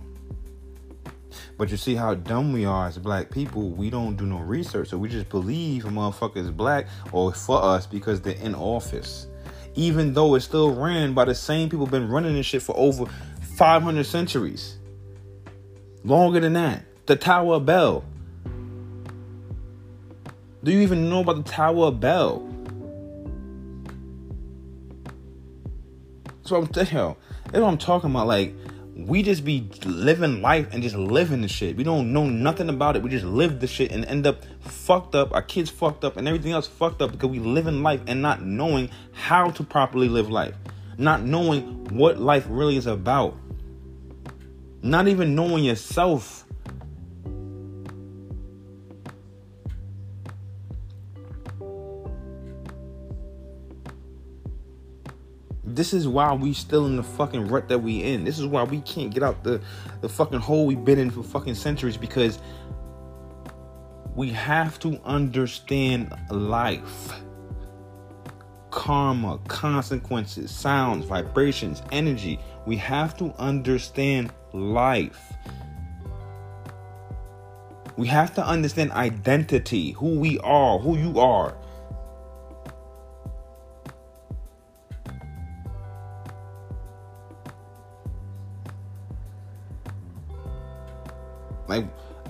But 1.56 1.70
you 1.70 1.76
see 1.76 1.94
how 1.94 2.14
dumb 2.14 2.52
we 2.52 2.64
are 2.64 2.88
as 2.88 2.98
black 2.98 3.30
people. 3.30 3.70
We 3.70 3.90
don't 3.90 4.16
do 4.16 4.26
no 4.26 4.38
research, 4.38 4.88
so 4.88 4.98
we 4.98 5.08
just 5.08 5.28
believe 5.28 5.84
a 5.84 5.88
motherfucker 5.88 6.38
is 6.38 6.50
black 6.50 6.86
or 7.12 7.32
for 7.32 7.62
us 7.62 7.86
because 7.86 8.20
they're 8.20 8.34
in 8.34 8.54
office. 8.54 9.26
Even 9.74 10.12
though 10.12 10.34
it's 10.34 10.44
still 10.44 10.74
ran 10.74 11.14
by 11.14 11.24
the 11.24 11.34
same 11.34 11.70
people 11.70 11.86
been 11.86 12.08
running 12.08 12.34
this 12.34 12.46
shit 12.46 12.62
for 12.62 12.76
over 12.76 13.06
500 13.56 14.04
centuries. 14.04 14.76
Longer 16.04 16.40
than 16.40 16.54
that. 16.54 16.84
The 17.06 17.16
Tower 17.16 17.60
Bell. 17.60 18.04
Do 20.64 20.70
you 20.70 20.80
even 20.80 21.10
know 21.10 21.20
about 21.20 21.44
the 21.44 21.50
Tower 21.50 21.86
of 21.86 21.98
Bell? 21.98 22.48
That's 26.24 26.50
what 26.52 26.58
I'm 26.58 26.66
telling 26.86 26.92
you. 26.92 27.16
That's 27.46 27.58
what 27.58 27.68
I'm 27.68 27.78
talking 27.78 28.10
about. 28.10 28.28
Like, 28.28 28.54
we 28.94 29.24
just 29.24 29.44
be 29.44 29.68
living 29.84 30.40
life 30.40 30.68
and 30.72 30.80
just 30.82 30.94
living 30.94 31.42
the 31.42 31.48
shit. 31.48 31.76
We 31.76 31.82
don't 31.82 32.12
know 32.12 32.26
nothing 32.26 32.68
about 32.68 32.94
it. 32.94 33.02
We 33.02 33.10
just 33.10 33.24
live 33.24 33.58
the 33.58 33.66
shit 33.66 33.90
and 33.90 34.04
end 34.04 34.24
up 34.24 34.44
fucked 34.60 35.16
up. 35.16 35.32
Our 35.32 35.42
kids 35.42 35.68
fucked 35.68 36.04
up 36.04 36.16
and 36.16 36.28
everything 36.28 36.52
else 36.52 36.68
fucked 36.68 37.02
up 37.02 37.10
because 37.10 37.28
we 37.28 37.40
live 37.40 37.66
in 37.66 37.82
life 37.82 38.00
and 38.06 38.22
not 38.22 38.42
knowing 38.42 38.90
how 39.12 39.50
to 39.50 39.64
properly 39.64 40.08
live 40.08 40.30
life. 40.30 40.54
Not 40.96 41.22
knowing 41.22 41.84
what 41.86 42.20
life 42.20 42.46
really 42.48 42.76
is 42.76 42.86
about. 42.86 43.36
Not 44.82 45.08
even 45.08 45.34
knowing 45.34 45.64
yourself. 45.64 46.41
This 55.74 55.94
is 55.94 56.06
why 56.06 56.32
we 56.34 56.52
still 56.52 56.86
in 56.86 56.96
the 56.96 57.02
fucking 57.02 57.48
rut 57.48 57.68
that 57.68 57.78
we 57.78 58.02
in. 58.02 58.24
This 58.24 58.38
is 58.38 58.46
why 58.46 58.62
we 58.64 58.80
can't 58.82 59.12
get 59.12 59.22
out 59.22 59.42
the, 59.42 59.60
the 60.02 60.08
fucking 60.08 60.40
hole 60.40 60.66
we've 60.66 60.84
been 60.84 60.98
in 60.98 61.10
for 61.10 61.22
fucking 61.22 61.54
centuries 61.54 61.96
because 61.96 62.38
we 64.14 64.28
have 64.30 64.78
to 64.80 65.00
understand 65.04 66.14
life. 66.30 67.12
Karma, 68.70 69.38
consequences, 69.48 70.50
sounds, 70.50 71.06
vibrations, 71.06 71.82
energy. 71.90 72.38
We 72.66 72.76
have 72.76 73.16
to 73.18 73.34
understand 73.38 74.30
life. 74.52 75.32
We 77.96 78.06
have 78.08 78.34
to 78.34 78.46
understand 78.46 78.92
identity, 78.92 79.92
who 79.92 80.18
we 80.18 80.38
are, 80.40 80.78
who 80.78 80.98
you 80.98 81.18
are. 81.18 81.56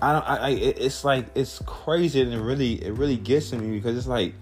I 0.02 0.12
don't 0.12 0.28
I, 0.28 0.37
I 0.37 0.50
it's 0.50 1.04
like 1.04 1.26
it's 1.37 1.61
crazy 1.64 2.21
and 2.21 2.32
it 2.32 2.40
really 2.40 2.75
it 2.85 2.92
really 2.92 3.16
gets 3.16 3.50
to 3.50 3.56
me 3.56 3.78
because 3.78 3.97
it's 3.97 4.09
like 4.09 4.35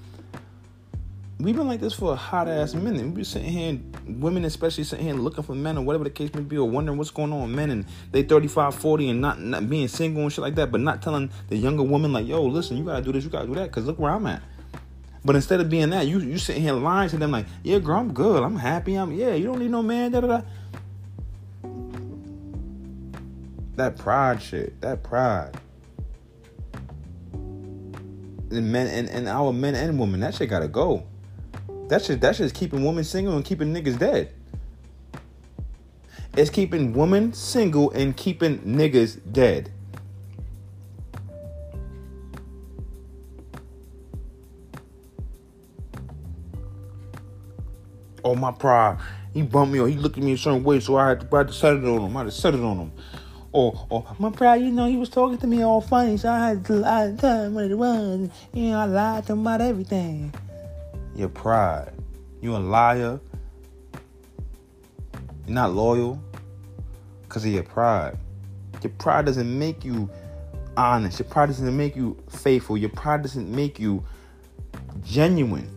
we've 1.38 1.56
been 1.56 1.68
like 1.68 1.80
this 1.80 1.94
for 1.94 2.12
a 2.12 2.16
hot 2.16 2.48
ass 2.48 2.74
minute. 2.74 3.02
We've 3.02 3.14
been 3.14 3.24
sitting 3.24 3.48
here, 3.50 3.78
women 4.06 4.44
especially 4.44 4.84
sitting 4.84 5.04
here 5.04 5.14
looking 5.14 5.44
for 5.44 5.54
men 5.54 5.76
or 5.76 5.84
whatever 5.84 6.04
the 6.04 6.10
case 6.10 6.32
may 6.34 6.40
be, 6.40 6.56
or 6.56 6.68
wondering 6.68 6.98
what's 6.98 7.10
going 7.10 7.32
on 7.32 7.42
with 7.42 7.50
men 7.50 7.70
and 7.70 7.84
they 8.10 8.22
35, 8.22 8.74
40 8.74 9.10
and 9.10 9.20
not, 9.20 9.40
not 9.40 9.68
being 9.68 9.88
single 9.88 10.22
and 10.22 10.32
shit 10.32 10.42
like 10.42 10.54
that, 10.54 10.70
but 10.70 10.80
not 10.80 11.02
telling 11.02 11.30
the 11.48 11.56
younger 11.56 11.82
woman 11.82 12.12
like, 12.12 12.26
yo, 12.26 12.42
listen, 12.42 12.76
you 12.76 12.84
gotta 12.84 13.02
do 13.02 13.12
this, 13.12 13.24
you 13.24 13.30
gotta 13.30 13.46
do 13.46 13.54
that, 13.54 13.70
cause 13.70 13.84
look 13.84 13.98
where 13.98 14.12
I'm 14.12 14.26
at. 14.26 14.42
But 15.24 15.36
instead 15.36 15.60
of 15.60 15.68
being 15.68 15.90
that, 15.90 16.06
you 16.06 16.20
you 16.20 16.38
sitting 16.38 16.62
here 16.62 16.72
lying 16.72 17.10
to 17.10 17.18
them 17.18 17.30
like, 17.30 17.46
yeah, 17.62 17.78
girl, 17.78 17.98
I'm 17.98 18.12
good, 18.14 18.42
I'm 18.42 18.56
happy, 18.56 18.94
I'm 18.94 19.12
yeah, 19.12 19.34
you 19.34 19.44
don't 19.44 19.58
need 19.58 19.70
no 19.70 19.82
man, 19.82 20.12
da 20.12 20.20
da 20.20 20.26
da. 20.26 20.42
That 23.76 23.96
pride 23.96 24.42
shit, 24.42 24.80
that 24.80 25.02
pride. 25.02 25.58
And 27.32 28.72
men 28.72 28.88
and, 28.88 29.08
and 29.08 29.28
our 29.28 29.52
men 29.52 29.74
and 29.74 29.98
women, 29.98 30.20
that 30.20 30.34
shit 30.34 30.50
gotta 30.50 30.68
go. 30.68 31.04
That's 31.88 32.06
just 32.06 32.20
that's 32.20 32.38
just 32.38 32.54
keeping 32.54 32.84
women 32.84 33.04
single 33.04 33.36
and 33.36 33.44
keeping 33.44 33.72
niggas 33.72 33.98
dead. 33.98 34.32
It's 36.36 36.50
keeping 36.50 36.92
women 36.92 37.32
single 37.32 37.90
and 37.90 38.16
keeping 38.16 38.58
niggas 38.60 39.20
dead. 39.32 39.72
Oh 48.22 48.34
my 48.34 48.52
pride. 48.52 48.98
He 49.34 49.42
bumped 49.42 49.72
me 49.72 49.80
or 49.80 49.88
he 49.88 49.96
looked 49.96 50.18
at 50.18 50.24
me 50.24 50.32
a 50.32 50.38
certain 50.38 50.62
way, 50.62 50.80
so 50.80 50.96
I 50.96 51.10
had 51.10 51.20
to, 51.20 51.28
I 51.34 51.38
had 51.38 51.48
to 51.48 51.54
set 51.54 51.74
it 51.74 51.84
on 51.84 52.00
him. 52.00 52.16
I 52.16 52.20
had 52.20 52.26
to 52.26 52.36
set 52.36 52.54
it 52.54 52.60
on 52.60 52.76
him. 52.76 52.92
Or, 53.52 53.86
or 53.88 54.06
my 54.18 54.30
pride, 54.30 54.62
you 54.62 54.70
know, 54.70 54.86
he 54.86 54.96
was 54.96 55.08
talking 55.08 55.38
to 55.38 55.46
me 55.46 55.62
all 55.62 55.80
funny, 55.80 56.16
so 56.16 56.30
I 56.30 56.48
had 56.48 56.64
to 56.66 56.74
lie 56.74 57.10
to 57.10 57.16
tell 57.16 57.44
him 57.44 57.54
what 57.54 57.64
it 57.64 57.74
was. 57.74 58.30
You 58.52 58.70
know, 58.70 58.78
I 58.78 58.84
lied 58.84 59.26
to 59.26 59.32
him 59.32 59.40
about 59.40 59.60
everything. 59.60 60.32
Your 61.16 61.28
pride. 61.28 61.92
You 62.40 62.56
a 62.56 62.58
liar. 62.58 63.20
You're 65.46 65.54
not 65.54 65.72
loyal 65.72 66.22
because 67.22 67.44
of 67.44 67.50
your 67.50 67.64
pride. 67.64 68.16
Your 68.82 68.92
pride 68.92 69.26
doesn't 69.26 69.58
make 69.58 69.84
you 69.84 70.08
honest. 70.76 71.18
Your 71.18 71.28
pride 71.28 71.46
doesn't 71.46 71.76
make 71.76 71.96
you 71.96 72.16
faithful. 72.28 72.76
Your 72.76 72.90
pride 72.90 73.22
doesn't 73.22 73.50
make 73.50 73.80
you 73.80 74.04
genuine. 75.02 75.68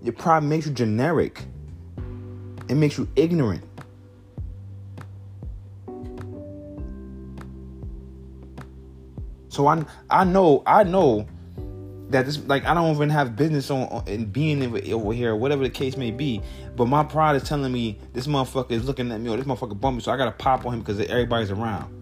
Your 0.00 0.12
pride 0.12 0.44
makes 0.44 0.66
you 0.66 0.72
generic. 0.72 1.42
It 2.68 2.76
makes 2.76 2.96
you 2.96 3.08
ignorant. 3.16 3.64
So 9.54 9.68
I 9.68 9.84
I 10.10 10.24
know 10.24 10.64
I 10.66 10.82
know 10.82 11.28
that 12.10 12.26
this 12.26 12.44
like 12.46 12.64
I 12.64 12.74
don't 12.74 12.92
even 12.94 13.08
have 13.10 13.36
business 13.36 13.70
on, 13.70 14.02
in 14.08 14.24
being 14.24 14.62
over 14.92 15.12
here, 15.12 15.36
whatever 15.36 15.62
the 15.62 15.70
case 15.70 15.96
may 15.96 16.10
be. 16.10 16.42
But 16.74 16.86
my 16.86 17.04
pride 17.04 17.36
is 17.36 17.44
telling 17.44 17.72
me 17.72 18.00
this 18.12 18.26
motherfucker 18.26 18.72
is 18.72 18.84
looking 18.84 19.12
at 19.12 19.20
me 19.20 19.30
or 19.30 19.36
this 19.36 19.46
motherfucker 19.46 19.80
bumped 19.80 19.98
me, 19.98 20.02
so 20.02 20.10
I 20.10 20.16
gotta 20.16 20.32
pop 20.32 20.66
on 20.66 20.74
him 20.74 20.80
because 20.80 20.98
everybody's 21.00 21.52
around. 21.52 21.92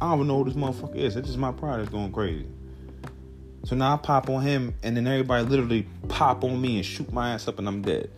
I 0.00 0.08
don't 0.08 0.14
even 0.14 0.28
know 0.28 0.42
who 0.42 0.50
this 0.50 0.54
motherfucker 0.54 0.96
is. 0.96 1.14
It's 1.14 1.26
just 1.26 1.38
my 1.38 1.52
pride 1.52 1.80
is 1.80 1.90
going 1.90 2.10
crazy. 2.10 2.46
So 3.64 3.76
now 3.76 3.92
I 3.92 3.96
pop 3.98 4.30
on 4.30 4.40
him, 4.40 4.74
and 4.82 4.96
then 4.96 5.06
everybody 5.06 5.44
literally 5.44 5.86
pop 6.08 6.42
on 6.42 6.58
me 6.58 6.76
and 6.76 6.86
shoot 6.86 7.12
my 7.12 7.34
ass 7.34 7.46
up, 7.46 7.58
and 7.58 7.68
I'm 7.68 7.82
dead. 7.82 8.08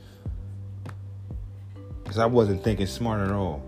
Because 2.04 2.18
I 2.18 2.26
wasn't 2.26 2.62
thinking 2.62 2.86
smart 2.86 3.20
at 3.20 3.32
all. 3.32 3.64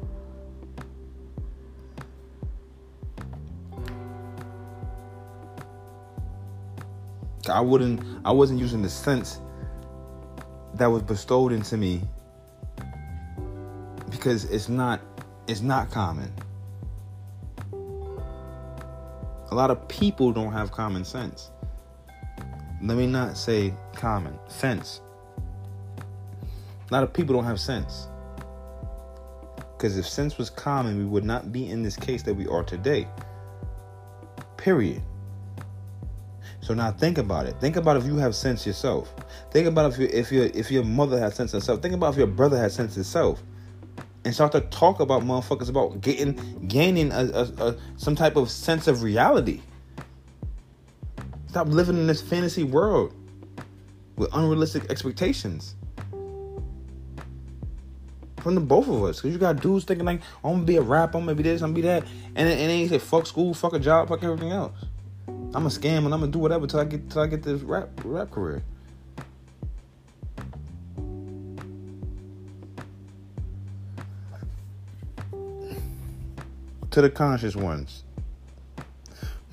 I 7.49 7.61
wouldn't 7.61 8.01
I 8.25 8.33
wasn't 8.33 8.61
using 8.61 8.83
the 8.83 8.89
sense 8.89 9.41
that 10.75 10.87
was 10.87 11.03
bestowed 11.03 11.53
into 11.53 11.77
me 11.77 12.03
because 14.11 14.45
it's 14.47 14.69
not 14.69 15.01
it's 15.47 15.61
not 15.61 15.91
common. 15.91 16.33
A 19.51 19.55
lot 19.55 19.71
of 19.71 19.87
people 19.89 20.33
don't 20.33 20.53
have 20.53 20.73
common 20.73 21.05
sense. 21.05 21.51
Let 22.83 22.97
me 22.97 23.07
not 23.07 23.37
say 23.37 23.73
common 23.95 24.39
sense. 24.49 25.01
A 26.91 26.93
lot 26.93 27.03
of 27.03 27.13
people 27.13 27.35
don't 27.35 27.45
have 27.45 27.61
sense. 27.61 28.09
Because 29.57 29.97
if 29.97 30.07
sense 30.09 30.39
was 30.39 30.51
common, 30.51 30.99
we 30.99 31.05
would 31.05 31.25
not 31.25 31.53
be 31.53 31.69
in 31.69 31.83
this 31.83 31.97
case 31.97 32.23
that 32.25 32.35
we 32.35 32.47
are 32.47 32.63
today. 32.63 33.07
Period. 34.57 35.03
So 36.65 36.73
now 36.73 36.91
think 36.93 37.19
about 37.19 37.45
it. 37.45 37.61
Think 37.61 37.77
about 37.77 37.99
if 37.99 38.07
you 38.07 38.17
have 38.17 38.35
sense 38.35 38.67
yourself. 38.67 39.15
Think 39.51 39.69
about 39.69 39.93
if 39.93 39.99
you, 39.99 40.09
if 40.11 40.33
your 40.33 40.47
if 40.47 40.71
your 40.71 40.83
mother 40.83 41.21
has 41.21 41.35
sense 41.35 41.53
herself. 41.53 41.83
Think 41.83 41.93
about 41.93 42.15
if 42.15 42.17
your 42.17 42.27
brother 42.27 42.57
has 42.57 42.75
sense 42.75 42.95
himself. 42.95 43.43
And 44.25 44.35
start 44.35 44.53
to 44.53 44.63
talk 44.63 45.01
about 45.01 45.21
motherfuckers 45.21 45.69
about 45.69 46.01
getting 46.01 46.67
gaining 46.67 47.13
a, 47.13 47.25
a, 47.35 47.43
a, 47.67 47.77
some 47.99 48.17
type 48.17 48.37
of 48.37 48.51
sense 48.51 48.87
of 48.87 49.03
reality. 49.03 49.61
Stop 51.49 51.69
living 51.69 51.99
in 51.99 52.07
this 52.07 52.23
fantasy 52.23 52.65
world 52.65 53.13
with 54.17 54.31
unrealistic 54.33 54.91
expectations 54.91 55.75
from 58.39 58.55
the 58.55 58.63
both 58.63 58.89
of 58.89 59.05
us. 59.05 59.21
Cause 59.21 59.33
you 59.33 59.39
got 59.39 59.61
dudes 59.61 59.85
thinking 59.85 60.07
like, 60.07 60.23
I'm 60.43 60.53
gonna 60.53 60.65
be 60.65 60.77
a 60.77 60.83
rapper, 60.83 61.19
I'm 61.19 61.25
gonna 61.27 61.35
be 61.35 61.43
this, 61.43 61.61
I'm 61.61 61.75
gonna 61.75 61.83
be 61.83 61.89
that, 61.89 62.05
and 62.35 62.49
and 62.49 62.59
then 62.59 62.79
he 62.79 62.89
say 62.89 62.99
fuck 62.99 63.27
school, 63.27 63.53
fuck 63.53 63.75
a 63.75 63.79
job, 63.79 64.09
fuck 64.09 64.23
everything 64.23 64.51
else. 64.51 64.73
I'm 65.55 65.67
a 65.67 65.69
scam 65.69 65.99
and 65.99 66.13
I'm 66.13 66.21
gonna 66.21 66.33
do 66.33 66.41
whatever 66.41 66.67
till 66.67 66.81
I 66.81 66.85
get 66.85 67.09
till 67.09 67.23
I 67.23 67.29
get 67.29 67.45
this 67.45 67.63
rap 67.63 67.89
rap 68.05 68.31
career. 68.33 68.63
To 76.91 77.01
the 77.01 77.11
conscious 77.11 77.55
ones, 77.55 78.03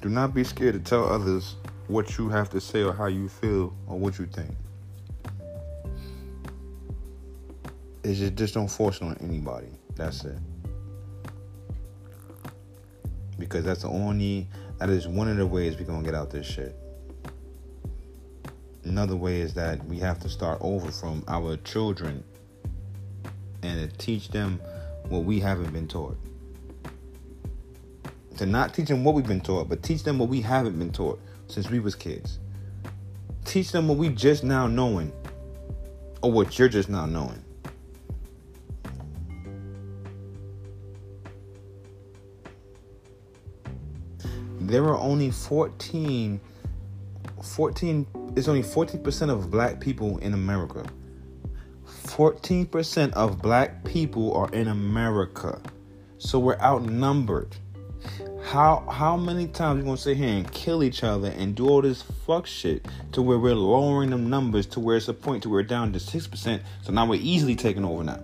do 0.02 0.10
not 0.10 0.34
be 0.34 0.44
scared 0.44 0.74
to 0.74 0.80
tell 0.80 1.06
others 1.06 1.56
what 1.88 2.18
you 2.18 2.30
have 2.30 2.50
to 2.52 2.62
say 2.62 2.82
or 2.82 2.94
how 2.94 3.06
you 3.06 3.30
feel 3.30 3.74
or 3.88 4.00
what 4.00 4.18
you 4.18 4.26
think. 4.26 4.52
It's 8.04 8.18
just, 8.18 8.36
just 8.36 8.54
don't 8.56 8.68
force 8.68 8.98
it 8.98 9.04
on 9.04 9.18
anybody. 9.22 9.68
That's 9.96 10.26
it. 10.26 10.38
Because 13.38 13.64
that's 13.64 13.84
the 13.84 13.90
only 13.90 14.48
that 14.82 14.90
is 14.90 15.08
one 15.08 15.28
of 15.28 15.38
the 15.38 15.46
ways 15.46 15.78
we're 15.78 15.86
gonna 15.86 16.02
get 16.02 16.16
out 16.16 16.32
this 16.32 16.48
shit. 16.48 16.76
Another 18.84 19.16
way 19.16 19.40
is 19.40 19.54
that 19.54 19.86
we 19.86 20.00
have 20.00 20.20
to 20.22 20.28
start 20.28 20.58
over 20.60 20.92
from 20.92 21.24
our 21.28 21.56
children 21.58 22.24
and 23.62 23.96
teach 24.00 24.30
them 24.30 24.60
what 25.08 25.24
we 25.24 25.40
haven't 25.40 25.72
been 25.72 25.88
taught. 25.88 26.18
To 28.38 28.48
not 28.48 28.74
teach 28.74 28.88
them 28.88 29.04
what 29.04 29.14
we've 29.14 29.28
been 29.28 29.40
taught, 29.40 29.70
but 29.70 29.84
teach 29.84 30.02
them 30.02 30.18
what 30.18 30.30
we 30.30 30.42
haven't 30.42 30.80
been 30.80 30.92
taught 30.92 31.22
since 31.46 31.70
we 31.70 31.78
was 31.78 31.94
kids. 31.94 32.40
Teach 33.46 33.72
them 33.72 33.88
what 33.88 34.00
we 34.00 34.10
just 34.10 34.44
now 34.44 34.66
knowing, 34.66 35.14
or 36.24 36.32
what 36.32 36.58
you're 36.58 36.70
just 36.70 36.90
now 36.90 37.06
knowing. 37.06 37.44
There 44.72 44.86
are 44.86 44.98
only 44.98 45.32
14 45.32 46.40
14 47.44 48.08
it's 48.36 48.48
only 48.48 48.64
14% 48.64 49.30
of 49.30 49.52
black 49.52 49.82
people 49.82 50.18
in 50.20 50.34
America. 50.34 50.86
14% 52.04 53.14
of 53.14 53.42
black 53.42 53.84
people 53.84 54.34
are 54.34 54.50
in 54.52 54.70
America. 54.70 55.62
So 56.18 56.40
we're 56.40 56.60
outnumbered. 56.60 57.56
How 58.44 58.88
how 58.90 59.16
many 59.18 59.48
times 59.48 59.80
we 59.80 59.86
gonna 59.86 59.98
sit 59.98 60.18
here 60.18 60.30
and 60.30 60.52
kill 60.52 60.84
each 60.84 61.04
other 61.04 61.30
and 61.38 61.54
do 61.56 61.68
all 61.70 61.82
this 61.82 62.02
fuck 62.02 62.48
shit 62.48 62.88
to 63.12 63.22
where 63.22 63.38
we're 63.38 63.54
lowering 63.54 64.10
them 64.10 64.30
numbers 64.30 64.66
to 64.68 64.80
where 64.80 64.98
it's 64.98 65.08
a 65.08 65.14
point 65.14 65.44
to 65.44 65.50
where 65.50 65.62
we're 65.62 65.68
down 65.68 65.94
to 65.94 66.00
six 66.00 66.26
percent. 66.26 66.64
So 66.82 66.92
now 66.92 67.06
we're 67.06 67.22
easily 67.22 67.56
taking 67.56 67.86
over 67.86 68.04
now. 68.04 68.20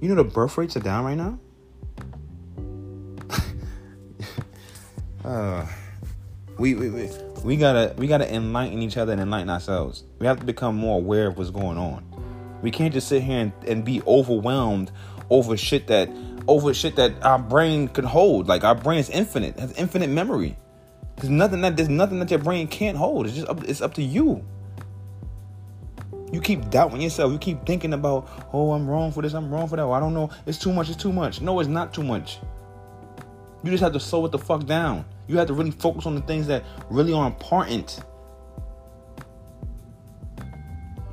You 0.00 0.08
know 0.08 0.16
the 0.16 0.24
birth 0.24 0.58
rates 0.58 0.76
are 0.76 0.80
down 0.80 1.04
right 1.04 1.16
now? 1.16 1.38
Uh, 5.24 5.66
we, 6.58 6.74
we, 6.74 6.90
we, 6.90 7.08
we 7.42 7.56
gotta 7.56 7.94
we 7.96 8.06
gotta 8.06 8.32
enlighten 8.32 8.82
each 8.82 8.96
other 8.96 9.12
and 9.12 9.20
enlighten 9.20 9.50
ourselves. 9.50 10.04
We 10.18 10.26
have 10.26 10.38
to 10.40 10.46
become 10.46 10.76
more 10.76 10.98
aware 10.98 11.28
of 11.28 11.38
what's 11.38 11.50
going 11.50 11.78
on. 11.78 12.04
We 12.62 12.70
can't 12.70 12.92
just 12.92 13.08
sit 13.08 13.22
here 13.22 13.38
and, 13.38 13.52
and 13.66 13.84
be 13.84 14.02
overwhelmed 14.06 14.92
over 15.30 15.56
shit 15.56 15.86
that 15.86 16.10
over 16.46 16.74
shit 16.74 16.96
that 16.96 17.22
our 17.24 17.38
brain 17.38 17.88
can 17.88 18.04
hold. 18.04 18.48
Like 18.48 18.64
our 18.64 18.74
brain 18.74 18.98
is 18.98 19.10
infinite, 19.10 19.58
has 19.58 19.72
infinite 19.72 20.10
memory. 20.10 20.56
There's 21.16 21.30
nothing 21.30 21.62
that 21.62 21.76
there's 21.76 21.88
nothing 21.88 22.18
that 22.18 22.30
your 22.30 22.40
brain 22.40 22.68
can't 22.68 22.96
hold. 22.96 23.26
It's 23.26 23.34
just 23.34 23.48
up, 23.48 23.64
it's 23.64 23.80
up 23.80 23.94
to 23.94 24.02
you. 24.02 24.44
You 26.32 26.40
keep 26.40 26.68
doubting 26.68 27.00
yourself. 27.00 27.32
You 27.32 27.38
keep 27.38 27.64
thinking 27.64 27.92
about, 27.92 28.28
oh, 28.52 28.72
I'm 28.72 28.88
wrong 28.88 29.12
for 29.12 29.22
this. 29.22 29.34
I'm 29.34 29.50
wrong 29.50 29.68
for 29.68 29.76
that. 29.76 29.86
I 29.86 30.00
don't 30.00 30.14
know. 30.14 30.30
It's 30.46 30.58
too 30.58 30.72
much. 30.72 30.88
It's 30.88 31.00
too 31.00 31.12
much. 31.12 31.40
No, 31.40 31.60
it's 31.60 31.68
not 31.68 31.94
too 31.94 32.02
much. 32.02 32.40
You 33.62 33.70
just 33.70 33.82
have 33.82 33.92
to 33.92 34.00
slow 34.00 34.26
it 34.26 34.32
the 34.32 34.38
fuck 34.38 34.66
down. 34.66 35.04
You 35.26 35.38
have 35.38 35.46
to 35.48 35.54
really 35.54 35.70
focus 35.70 36.06
on 36.06 36.14
the 36.14 36.20
things 36.22 36.46
that 36.48 36.64
really 36.90 37.12
are 37.12 37.26
important. 37.26 38.00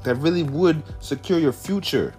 That 0.04 0.15
really 0.15 0.43
would 0.43 0.84
secure 1.00 1.39
your 1.39 1.54
future. 1.54 2.13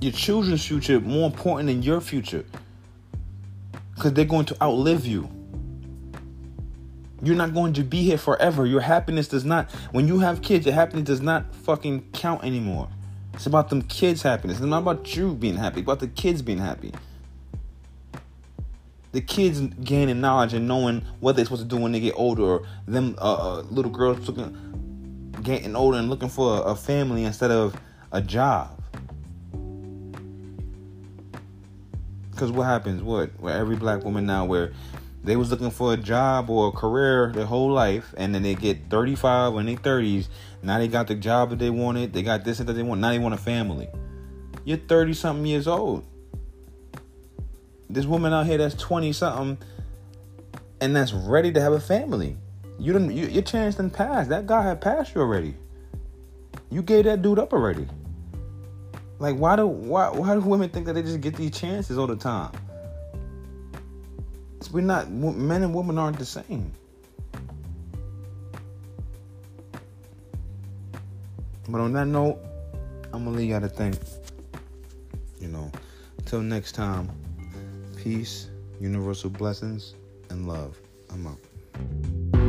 Your 0.00 0.12
children's 0.12 0.66
future 0.66 1.00
more 1.00 1.26
important 1.26 1.68
than 1.68 1.82
your 1.82 2.00
future. 2.00 2.44
Because 3.94 4.14
they're 4.14 4.24
going 4.24 4.46
to 4.46 4.62
outlive 4.62 5.06
you. 5.06 5.30
You're 7.22 7.36
not 7.36 7.52
going 7.52 7.74
to 7.74 7.82
be 7.82 8.02
here 8.02 8.16
forever. 8.16 8.64
Your 8.64 8.80
happiness 8.80 9.28
does 9.28 9.44
not, 9.44 9.70
when 9.92 10.08
you 10.08 10.20
have 10.20 10.40
kids, 10.40 10.64
your 10.64 10.74
happiness 10.74 11.04
does 11.04 11.20
not 11.20 11.54
fucking 11.54 12.10
count 12.12 12.44
anymore. 12.44 12.88
It's 13.34 13.46
about 13.46 13.68
them 13.70 13.82
kids' 13.82 14.22
happiness. 14.22 14.58
It's 14.58 14.66
not 14.66 14.78
about 14.78 15.16
you 15.16 15.34
being 15.34 15.56
happy, 15.56 15.80
it's 15.80 15.86
about 15.86 16.00
the 16.00 16.08
kids 16.08 16.42
being 16.42 16.58
happy. 16.58 16.92
the 19.12 19.20
kids 19.20 19.60
gaining 19.60 20.20
knowledge 20.20 20.54
and 20.54 20.68
knowing 20.68 21.04
what 21.18 21.34
they're 21.34 21.44
supposed 21.44 21.62
to 21.62 21.68
do 21.68 21.76
when 21.76 21.92
they 21.92 22.00
get 22.00 22.14
older, 22.16 22.42
or 22.42 22.66
them 22.86 23.16
uh, 23.18 23.58
uh, 23.58 23.60
little 23.62 23.90
girls 23.90 24.26
looking, 24.28 25.34
getting 25.42 25.74
older 25.74 25.98
and 25.98 26.08
looking 26.08 26.28
for 26.28 26.58
a, 26.58 26.60
a 26.62 26.76
family 26.76 27.24
instead 27.24 27.50
of 27.50 27.74
a 28.12 28.20
job. 28.20 28.76
Because 32.30 32.52
what 32.52 32.64
happens? 32.64 33.02
What? 33.02 33.30
Where 33.40 33.56
every 33.56 33.76
black 33.76 34.04
woman 34.04 34.26
now, 34.26 34.44
where 34.44 34.72
they 35.22 35.36
was 35.36 35.50
looking 35.50 35.70
for 35.70 35.92
a 35.92 35.96
job 35.96 36.50
or 36.50 36.68
a 36.68 36.72
career 36.72 37.30
their 37.34 37.46
whole 37.46 37.70
life, 37.70 38.14
and 38.16 38.34
then 38.34 38.42
they 38.42 38.54
get 38.54 38.88
35 38.88 39.54
in 39.56 39.66
their 39.66 39.76
30s. 39.76 40.28
Now 40.62 40.78
they 40.78 40.88
got 40.88 41.08
the 41.08 41.14
job 41.14 41.50
that 41.50 41.58
they 41.58 41.70
wanted. 41.70 42.12
They 42.12 42.22
got 42.22 42.44
this 42.44 42.60
and 42.60 42.68
that 42.68 42.72
they 42.72 42.82
want. 42.82 43.00
Now 43.00 43.10
they 43.10 43.18
want 43.18 43.34
a 43.34 43.38
family. 43.38 43.88
You're 44.64 44.78
30 44.78 45.14
something 45.14 45.46
years 45.46 45.66
old 45.66 46.04
this 47.90 48.06
woman 48.06 48.32
out 48.32 48.46
here 48.46 48.56
that's 48.56 48.74
20 48.76 49.12
something 49.12 49.58
and 50.80 50.96
that's 50.96 51.12
ready 51.12 51.52
to 51.52 51.60
have 51.60 51.72
a 51.72 51.80
family. 51.80 52.36
You 52.78 52.92
didn't 52.94 53.14
you, 53.14 53.26
your 53.26 53.42
chance 53.42 53.74
didn't 53.74 53.92
pass. 53.92 54.28
That 54.28 54.46
guy 54.46 54.62
had 54.62 54.80
passed 54.80 55.14
you 55.14 55.20
already. 55.20 55.54
You 56.70 56.82
gave 56.82 57.04
that 57.04 57.20
dude 57.20 57.38
up 57.38 57.52
already. 57.52 57.86
Like 59.18 59.36
why 59.36 59.56
do 59.56 59.66
why 59.66 60.08
why 60.08 60.34
do 60.34 60.40
women 60.40 60.70
think 60.70 60.86
that 60.86 60.94
they 60.94 61.02
just 61.02 61.20
get 61.20 61.36
these 61.36 61.50
chances 61.50 61.98
all 61.98 62.06
the 62.06 62.16
time? 62.16 62.52
We're 64.68 64.82
not 64.82 65.10
men 65.10 65.62
and 65.62 65.74
women 65.74 65.98
aren't 65.98 66.18
the 66.18 66.26
same. 66.26 66.72
But 71.68 71.80
on 71.80 71.92
that 71.94 72.06
note, 72.06 72.38
I'm 73.12 73.24
gonna 73.24 73.36
leave 73.36 73.50
y'all 73.50 73.60
to 73.60 73.68
think. 73.68 73.96
You 75.40 75.48
know, 75.48 75.70
until 76.18 76.40
next 76.40 76.72
time 76.72 77.08
peace, 77.96 78.48
universal 78.80 79.30
blessings, 79.30 79.94
and 80.30 80.48
love. 80.48 80.78
I'm 81.12 81.26
out. 81.26 82.39